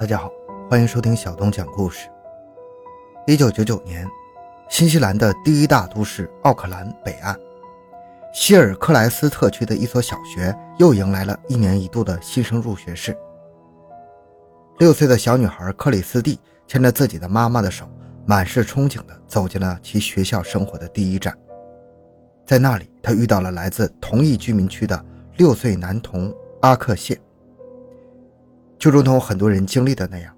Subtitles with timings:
[0.00, 0.32] 大家好，
[0.70, 2.08] 欢迎收听小东讲故事。
[3.26, 4.08] 一九九九年，
[4.70, 7.38] 新西兰的第一大都市奥克兰北岸，
[8.32, 13.14] 希尔克莱斯特区的一所小学又迎来了一年一度的新生入学式。
[14.78, 17.86] 六岁的小女孩克里斯蒂牵着自己的妈妈的手，
[18.24, 21.36] 满是憧憬地走进了其学校生活的第一站。
[22.46, 25.04] 在那里，她遇到了来自同一居民区的
[25.36, 27.20] 六岁男童阿克谢。
[28.80, 30.34] 就如同很多人经历的那样，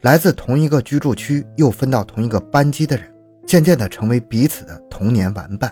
[0.00, 3.04] 来自同一个居住区又分到同一个班级的人，
[3.46, 5.70] 渐渐地成为彼此的童年玩伴。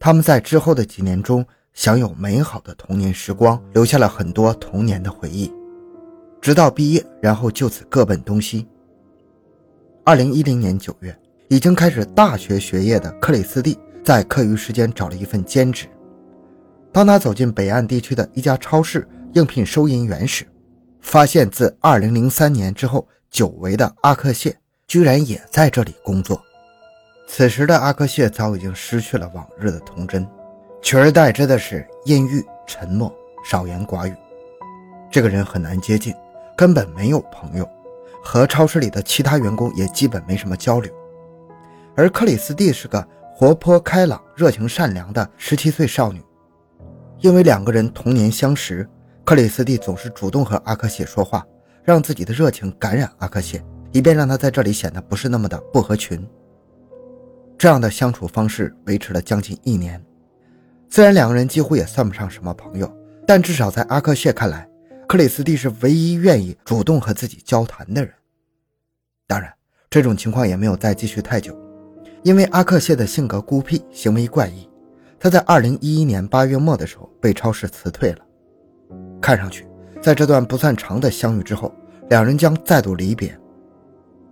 [0.00, 5.52] 他们在之后的几年中享有美好的童年时光，留下了很多童年的回忆，
[6.40, 8.66] 直到毕业，然后就此各奔东西。
[10.04, 11.16] 二零一零年九月，
[11.48, 15.86] 已经开始大学学业的克里斯蒂在课余时间找了一份兼职。
[16.90, 20.44] 当他走进北岸地区的一家超市应聘收银员时，
[21.06, 24.56] 发现自2003年之后久违的阿克谢
[24.88, 26.42] 居然也在这里工作。
[27.28, 30.26] 此时的阿克谢早已经失去了往日的童真，
[30.82, 33.14] 取而代之的是阴郁、沉默、
[33.44, 34.16] 少言寡语。
[35.08, 36.12] 这个人很难接近，
[36.56, 37.68] 根本没有朋友，
[38.20, 40.92] 和超市里的其他员工也基本没什么交流。
[41.94, 46.20] 而克里斯蒂是个活泼开朗、热情善良的17岁少女，
[47.20, 48.88] 因为两个人童年相识。
[49.26, 51.44] 克里斯蒂总是主动和阿克谢说话，
[51.82, 53.60] 让自己的热情感染阿克谢，
[53.90, 56.24] 以便让他在这里显得不是那么的不合群。
[57.58, 60.00] 这样的相处方式维持了将近一年。
[60.88, 62.88] 虽然两个人几乎也算不上什么朋友，
[63.26, 64.68] 但至少在阿克谢看来，
[65.08, 68.14] 克里斯蒂是唯一愿意主动和自己交谈的人。
[69.26, 69.52] 当然，
[69.90, 71.52] 这种情况也没有再继续太久，
[72.22, 74.70] 因为阿克谢的性格孤僻，行为怪异，
[75.18, 78.18] 他在2011年8月末的时候被超市辞退了。
[79.26, 79.66] 看上去，
[80.00, 81.74] 在这段不算长的相遇之后，
[82.10, 83.36] 两人将再度离别。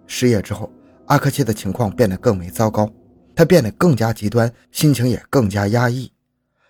[0.06, 0.70] 失业之后，
[1.06, 2.89] 阿克谢的情况变得更为糟糕，
[3.35, 6.13] 他变得更加极端，心情也更加压抑。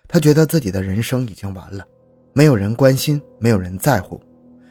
[0.07, 1.85] 他觉得自己的人生已经完了，
[2.33, 4.19] 没有人关心，没有人在乎，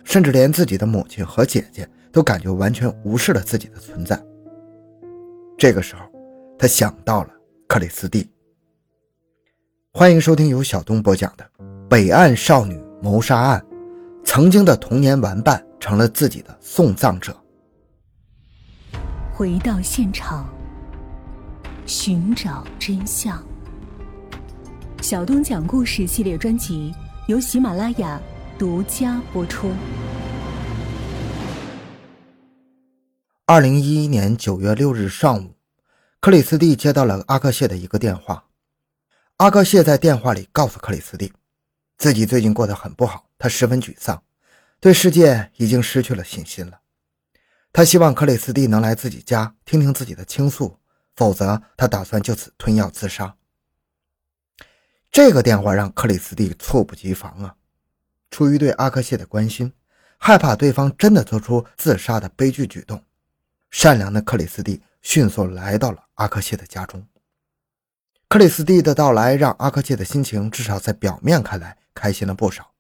[0.02, 4.20] 甚至连自己的母亲和姐姐都感觉完全无视了自己的存在。
[5.56, 6.02] 这个时候，
[6.58, 7.30] 他想到了
[7.68, 8.28] 克里斯蒂。
[9.92, 11.44] 欢迎收听由小东播讲的
[11.88, 12.74] 《北岸少女》。
[13.04, 13.62] 谋杀案，
[14.24, 17.36] 曾经的童年玩伴成了自己的送葬者。
[19.30, 20.48] 回到现场，
[21.84, 23.44] 寻找真相。
[25.02, 26.94] 小东讲故事系列专辑
[27.28, 28.18] 由喜马拉雅
[28.58, 29.70] 独家播出。
[33.44, 35.54] 二零一一年九月六日上午，
[36.22, 38.44] 克里斯蒂接到了阿克谢的一个电话。
[39.36, 41.30] 阿克谢在电话里告诉克里斯蒂。
[41.96, 44.22] 自己最近过得很不好，他十分沮丧，
[44.80, 46.80] 对世界已经失去了信心了。
[47.72, 50.78] 他希望克里斯蒂能来自己家听听自己的倾诉，
[51.16, 53.36] 否则他打算就此吞药自杀。
[55.10, 57.54] 这个电话让克里斯蒂猝不及防啊！
[58.30, 59.72] 出于对阿克谢的关心，
[60.18, 63.02] 害怕对方真的做出自杀的悲剧举动，
[63.70, 67.06] 善良的克里斯蒂迅速来到了阿克谢的家中。
[68.28, 71.78] 克里斯蒂的到来让阿克谢的心情至少在表面看来。
[71.94, 72.72] 开心了不少，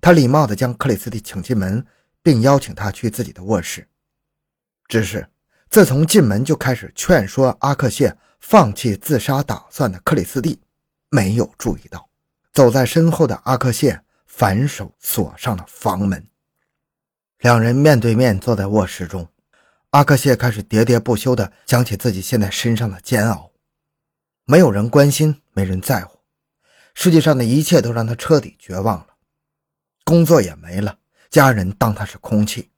[0.00, 1.86] 他礼貌地将克里斯蒂请进门，
[2.22, 3.86] 并邀请他去自己的卧室。
[4.88, 5.28] 只是
[5.70, 10.60] 自从进门就开始劝说阿克谢放弃自杀打算的克里斯蒂，
[11.10, 12.08] 没有注意到
[12.52, 16.26] 走在身后的阿克谢反手锁上了房门。
[17.38, 19.28] 两人面对面坐在卧室中，
[19.90, 23.50] 阿克谢开始喋喋不休地讲起自己现在身上的煎熬，
[24.44, 26.11] 没有人关心，没人在乎。
[26.94, 29.06] 世界上的一切都让他彻底绝望了，
[30.04, 30.98] 工作也没了，
[31.30, 32.70] 家人当他是空气。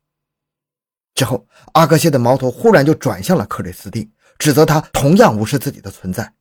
[1.14, 6.34] 之后，阿克谢的矛头忽然就转向了克里斯蒂，指责他同样无视自己的存在。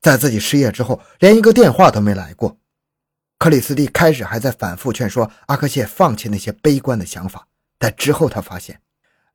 [0.00, 2.58] 在自己失业之后，连一个电话都没来过。
[3.38, 7.46] 克里斯蒂开始还在反复劝说阿克谢放弃那些悲观的想法，
[7.78, 8.80] 但之后他发现，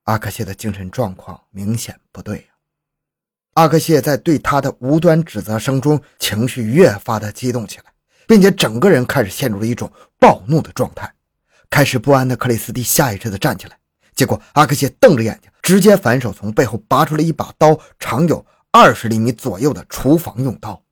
[0.04, 2.48] 阿克谢的精神状况明显不对。
[3.54, 7.86] 阿克谢在对他的无端指责声中，情绪越发的激动起来，
[8.28, 11.14] 并且整个人开始陷入了一种暴怒的状态。
[11.70, 13.78] 开始不安的克里斯蒂下意识的站起来，
[14.16, 20.84] 结果阿克谢瞪着眼睛，直接反手从背后拔出了一把刀，长有二十厘米左右的厨房用刀。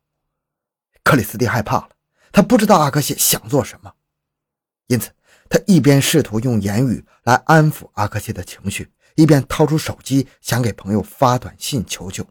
[1.04, 1.90] 克里斯蒂害怕了，
[2.32, 3.92] 他不知道阿克谢想做什么，
[4.86, 5.10] 因此
[5.50, 12.24] 他一边试图用言语来安抚阿克谢的情绪，一边掏出手机想给朋友发短信求救。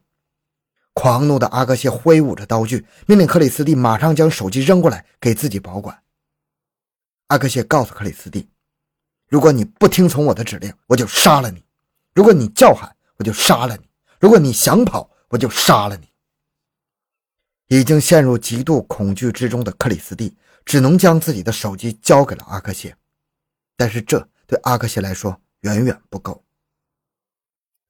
[0.92, 6.02] 狂怒的阿克谢挥舞着刀具，命令克里斯蒂马上将手机扔过来给自己保管。
[7.28, 8.48] 阿克谢告诉克里斯蒂，
[9.28, 11.60] 如果你不听从我的指令，我就杀了你；
[12.14, 13.84] 如果你叫喊，我就杀了你；
[14.18, 16.08] 如果你想跑，我就杀了你。”
[17.68, 22.96] 已经陷入极度恐惧之中的克里斯蒂，只能将自己的手机交给了阿克谢，
[23.76, 26.44] 但是这对阿克谢来说远远不够。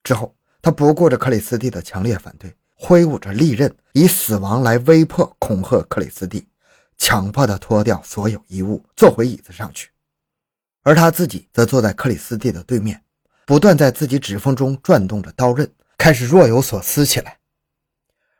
[0.04, 6.48] 之后，他不顾着克里斯蒂的强烈反对，挥舞着利刃，以死亡来威迫、恐吓克里斯蒂，
[6.96, 9.90] 强迫他脱掉所有衣物，坐回椅子上去，
[10.82, 13.02] 而他自己则坐在克里斯蒂的对面，
[13.44, 17.38] 不断在自己指缝中转动着刀刃，开始若有所思起来。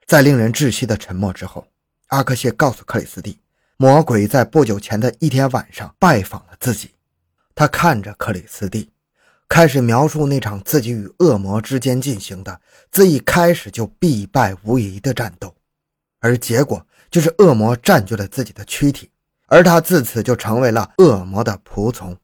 [0.06, 1.66] 在令人窒息的沉默之后，
[2.06, 3.38] 阿克谢告诉克里斯蒂，
[3.76, 6.90] 魔鬼在不久前的一天晚上拜访了自己。
[7.54, 8.90] 他看着克里斯蒂，
[9.50, 12.60] 开始描述那场自己与恶魔之间进行的
[12.92, 15.52] 自一开始就必败无疑的战斗，
[16.20, 19.10] 而结果就是恶魔占据了自己的躯体，
[19.48, 22.16] 而他自此就成为了恶魔的仆从。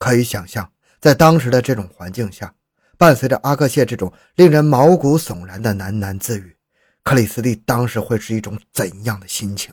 [0.00, 0.68] 可以想象，
[1.00, 2.52] 在当时的这种环境下，
[2.98, 6.56] 伴随着阿克谢这种令人毛骨悚然的喃喃自语。
[7.04, 9.72] 克里斯蒂当时会是一种怎样的心情？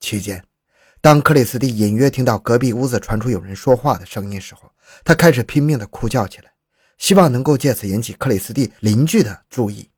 [0.00, 0.42] 期间，
[1.02, 4.70] 当克里斯蒂隐约听到隔壁屋子传出有人说话的声音时候，
[5.02, 6.52] 他开始拼命地哭叫起来，
[6.98, 9.88] 希望能够借此引起克里斯蒂邻居的注意。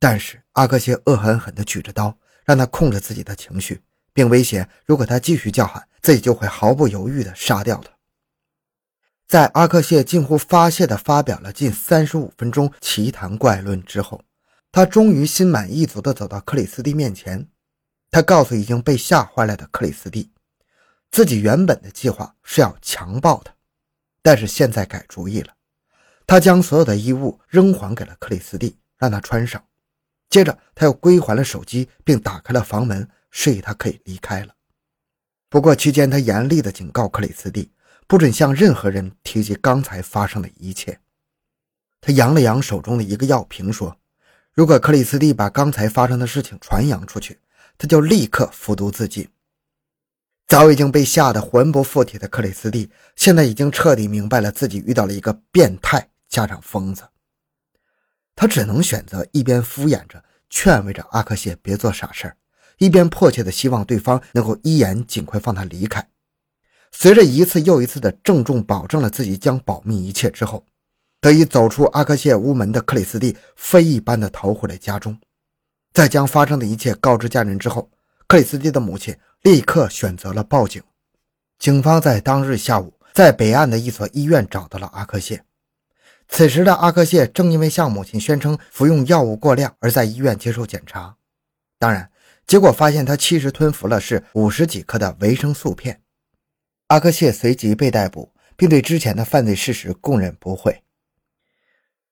[0.00, 3.80] 但是阿克谢恶狠狠地举着刀，让他控制自己的情绪，
[4.12, 7.92] 并威胁，如果他继续叫喊，自己就会毫不犹豫地杀掉他。
[9.28, 14.20] 在阿克谢近乎发泄地发表了近三十五分钟奇谈怪论之后。
[14.72, 17.46] 他终于心满意足地走到克里斯蒂面前，
[18.14, 20.30] 他告诉已经被吓坏了的克里斯蒂，
[21.10, 23.52] 自己原本的计划是要强暴他，
[24.22, 25.52] 但是现在改主意了。
[26.24, 29.60] 他将所有的衣物扔还给了克里斯蒂，让他穿上。
[30.30, 34.54] 接着，他又归还了手机，并打开了房门，示意他可以离开了。
[35.48, 37.72] 不过期间，他严厉地警告克里斯蒂，
[38.06, 41.00] 不准向任何人提及刚才发生的一切。
[42.00, 43.98] 他扬了扬手中的一个药瓶，说。
[44.52, 47.40] 如果克里斯蒂把刚才发生的事情传扬出去，
[47.78, 49.28] 他就立刻服毒自尽。
[50.46, 57.02] 早已经被吓得魂不附体的克里斯蒂，现在已经彻底明白了自己遇到了一个变态加上疯子。
[58.36, 62.36] 他只能选择一边敷衍着劝慰着阿克谢别做傻事儿，
[62.78, 66.08] 一边迫切的希望对方能够依言尽快放他离开。
[66.92, 70.66] 随着一次又一次的郑重保证了自己将保密一切之后。
[71.20, 75.18] 得以走出阿克谢屋门的克里斯蒂，飞一般的逃回了家中。
[75.94, 77.88] 在将发生的一切告知家人之后，
[78.26, 80.82] 克里斯蒂的母亲立刻选择了报警。
[81.56, 85.44] 警方在当日下午在北岸的一所医院找到了阿克谢。
[86.28, 91.14] 此时的阿克谢正因为向母亲宣称服用药物过量而在医院接受检查。
[91.78, 92.10] 当然，
[92.44, 96.02] 结果发现他其实吞服了是五十几克的维生素片。
[96.88, 100.82] 阿克谢随即被逮捕，并对之前的犯罪事实供认不讳。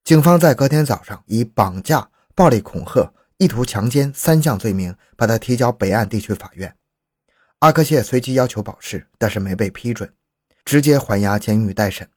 [0.04, 6.76] 警方在隔天早上以绑架、暴力恐吓、意图强奸三项罪名把他提交北岸地区法院。
[7.58, 10.14] 阿克谢随即要求保释，但是没被批准，
[10.64, 12.08] 直接还押监狱待审。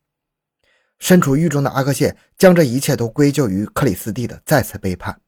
[1.00, 5.20] 身处狱中的阿克谢将这一切都归咎于克里斯蒂的再次背叛。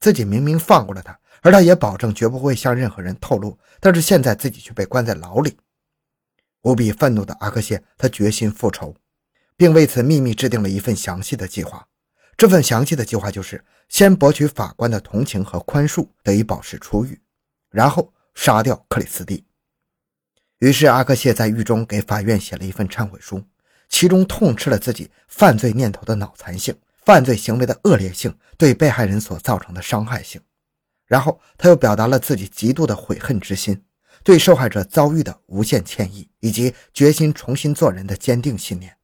[0.00, 5.56] 自己明明放过了他，而他也保证绝不会向任何人透露，但是现在自己却被关在牢里。
[6.62, 8.96] 无比愤怒的阿克谢，他决心复仇，
[9.56, 11.86] 并为此秘密制定了一份详细的计划。
[12.36, 17.20] 这份详细的计划就是先博取法官的同情和宽恕，得以保释出狱，
[17.70, 19.44] 然后杀掉克里斯蒂。
[20.58, 23.44] 于是阿克谢在狱中给法院写了一份忏悔书，
[23.88, 30.40] 其中痛斥了自己犯罪念头的脑残性、犯罪行为的恶劣性、对被害人所造成的伤害性。
[31.06, 33.84] 然后他又表达了自己极度的悔恨之心，
[34.24, 38.96] 对受害者遭遇的无限歉意，以及决心重新做人的坚定信念。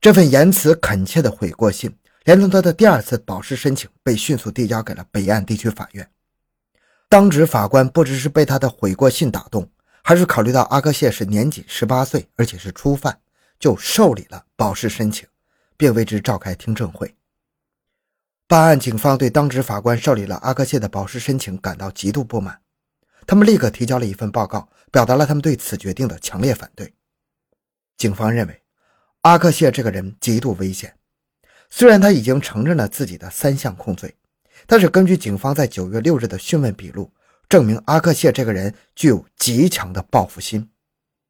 [0.00, 6.08] 这份言辞恳切的悔过信，连同他的第二次保释申请，被迅速递交给了北岸地区法院。
[7.08, 9.68] 当值法官不知是被他的悔过信打动，
[10.02, 13.18] 还是考虑到阿克谢是年仅十八岁，而且是初犯，
[13.58, 15.26] 就受理了保释申请，
[15.76, 17.14] 并为之召开听证会。
[18.46, 22.60] 办案警方对当值法官受理了阿克谢的保释申请感到极度不满，
[23.26, 26.92] 他们立刻提交了一份报告，表达了他们对此决定的强烈反对。
[27.96, 28.62] 警方认为。
[29.22, 30.96] 阿克谢这个人极度危险，
[31.70, 34.14] 虽然他已经承认了自己的三项控罪，
[34.66, 37.10] 但是根据警方在九月六日的讯问笔录，
[37.48, 40.68] 证明阿克谢这个人具有极强的报复心，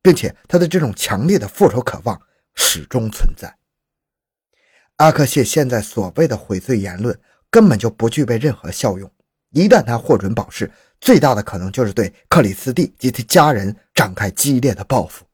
[0.03, 2.21] 并且他的这种强烈的复仇渴望
[2.55, 3.55] 始终存在。
[4.97, 7.19] 阿克谢现在所谓的悔罪言论
[7.51, 9.11] 根本就不具备任何效用，
[9.51, 10.71] 一旦他获准保释，
[11.01, 15.25] 最大的可能就是对克里斯蒂及其家人展开激烈的报复。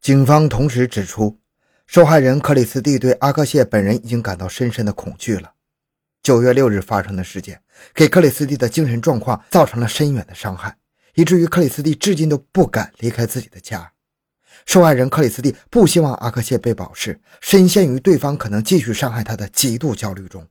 [0.00, 1.38] 警方同时指出，
[1.86, 5.52] 受害人克里斯蒂对阿克谢本人已经感到深深的恐惧了。
[6.22, 7.60] 九月六日发生的事件
[7.92, 10.76] 给克里斯蒂的精神状况造成了深远的伤害，
[11.14, 13.92] 以至于克里斯蒂至今都不敢离开自己的家。
[14.64, 20.46] 受害人克里斯蒂不希望阿克谢被保释，深陷于对方可能继续伤害他的极度焦虑中。